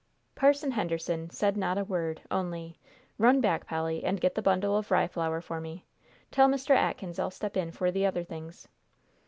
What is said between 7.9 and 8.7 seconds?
the other things."